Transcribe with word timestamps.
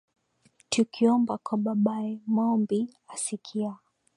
Tukiomba 0.69 1.37
kwa 1.37 1.57
babaye, 1.57 2.21
Maombi 2.27 2.93
asikia 3.07 3.77